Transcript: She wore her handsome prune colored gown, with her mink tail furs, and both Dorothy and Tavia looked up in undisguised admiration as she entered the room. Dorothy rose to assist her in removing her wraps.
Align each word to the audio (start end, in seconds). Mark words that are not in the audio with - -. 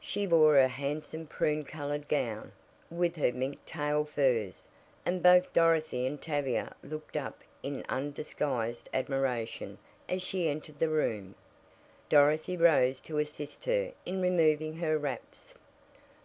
She 0.00 0.28
wore 0.28 0.54
her 0.54 0.68
handsome 0.68 1.26
prune 1.26 1.64
colored 1.64 2.06
gown, 2.06 2.52
with 2.88 3.16
her 3.16 3.32
mink 3.32 3.58
tail 3.66 4.04
furs, 4.04 4.68
and 5.04 5.20
both 5.24 5.52
Dorothy 5.52 6.06
and 6.06 6.20
Tavia 6.22 6.72
looked 6.84 7.16
up 7.16 7.40
in 7.64 7.84
undisguised 7.88 8.88
admiration 8.94 9.78
as 10.08 10.22
she 10.22 10.48
entered 10.48 10.78
the 10.78 10.88
room. 10.88 11.34
Dorothy 12.08 12.56
rose 12.56 13.00
to 13.00 13.18
assist 13.18 13.64
her 13.64 13.90
in 14.06 14.22
removing 14.22 14.76
her 14.76 14.96
wraps. 14.96 15.52